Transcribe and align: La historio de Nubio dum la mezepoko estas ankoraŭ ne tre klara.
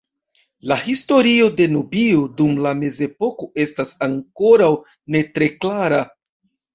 La 0.69 0.75
historio 0.83 1.49
de 1.57 1.67
Nubio 1.73 2.23
dum 2.39 2.55
la 2.67 2.71
mezepoko 2.79 3.49
estas 3.65 3.91
ankoraŭ 4.07 4.71
ne 5.17 5.23
tre 5.37 5.51
klara. 5.65 6.01